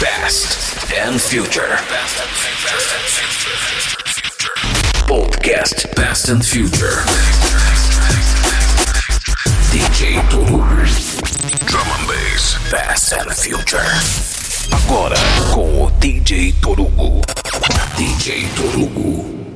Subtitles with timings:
[0.00, 1.76] Past and Future.
[5.06, 7.04] Podcast Past and Future.
[9.70, 10.62] DJ Toru.
[11.66, 12.56] Drum and Bass.
[12.70, 13.84] Past and Future.
[14.72, 15.16] Agora
[15.52, 17.20] com o DJ Torugo.
[17.98, 19.49] DJ Torugo.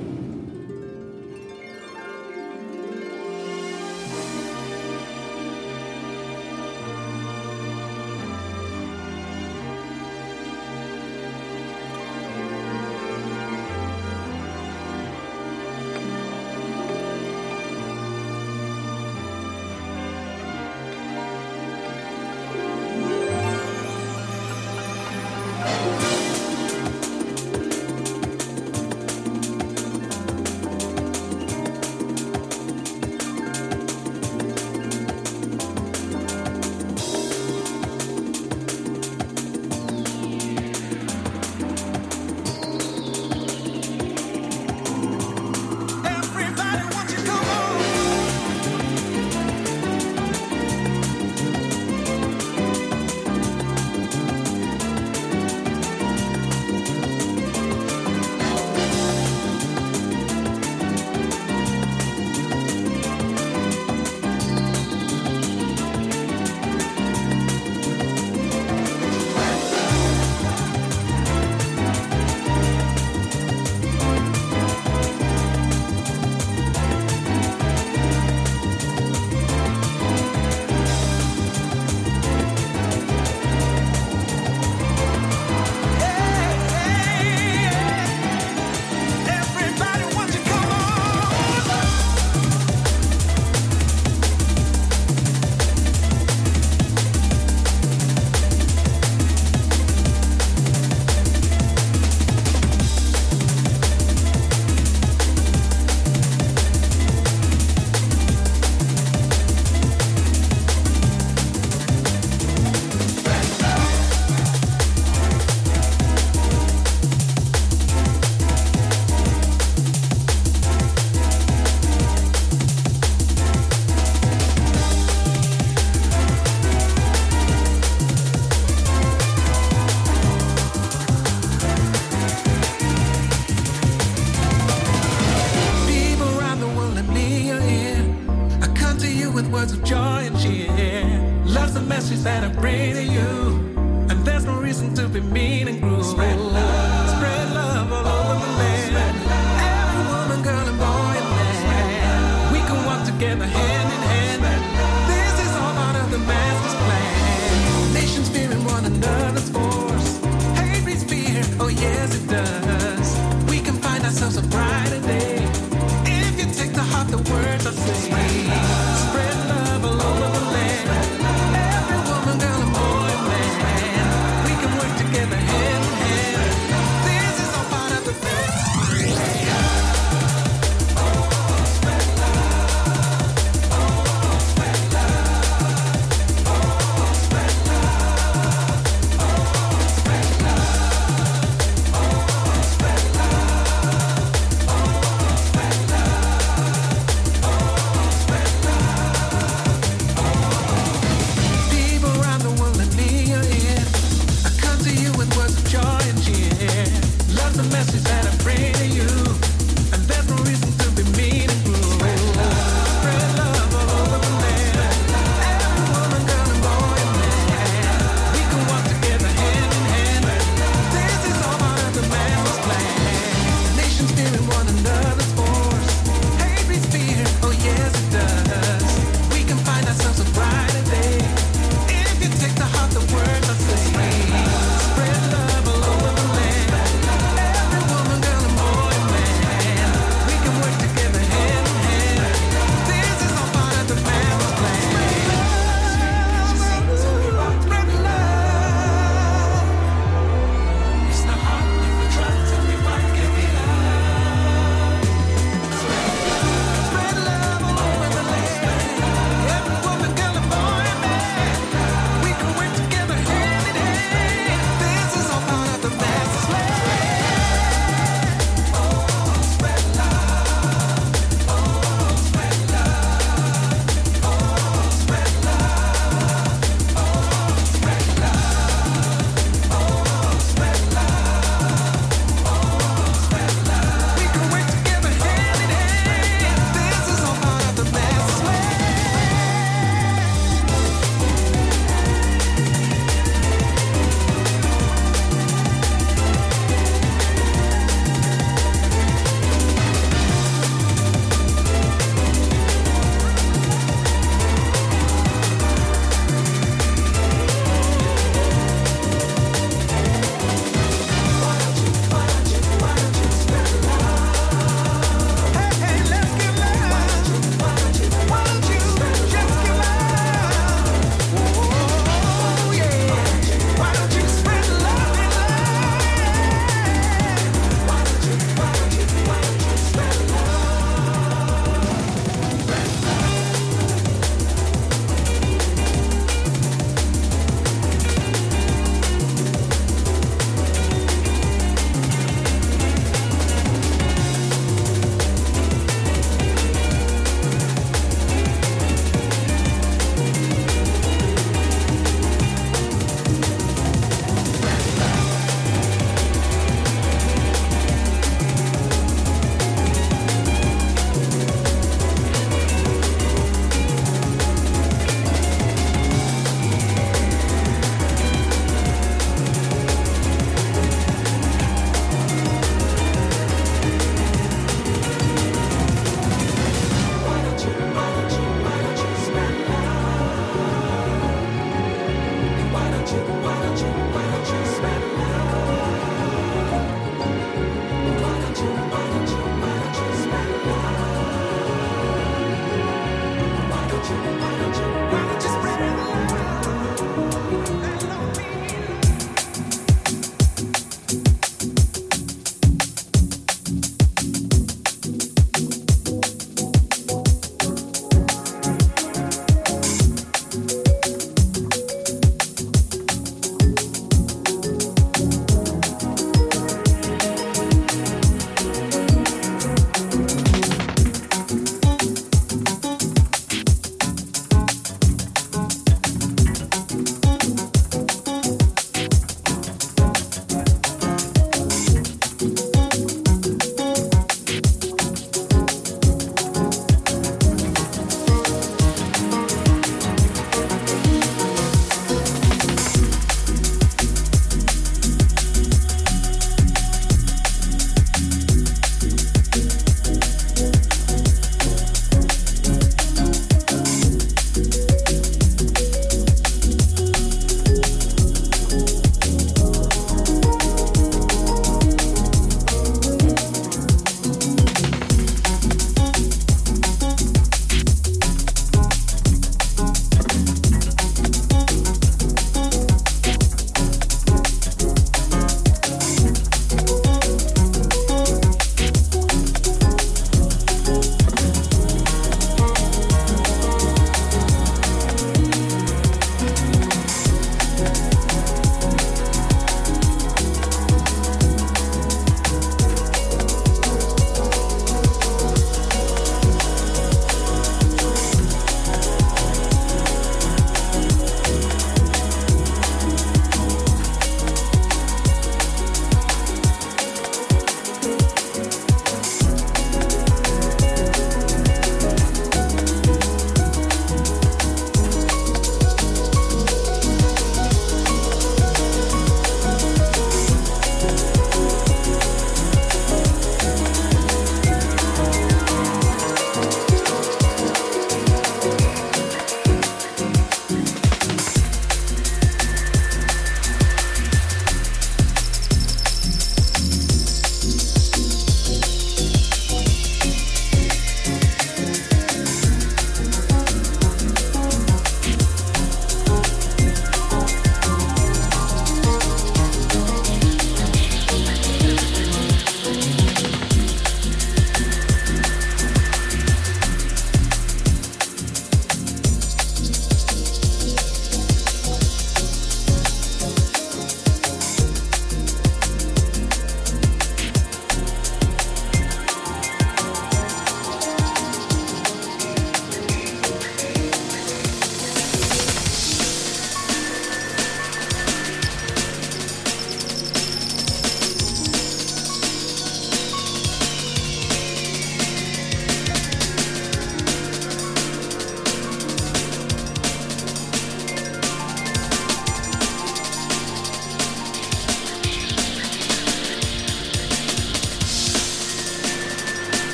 [167.35, 169.24] worth a thing.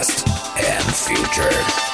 [0.00, 1.89] past and future.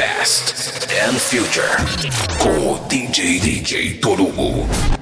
[0.00, 0.54] Past
[1.04, 1.76] and Future
[2.38, 4.99] com o DJ DJ Torugo.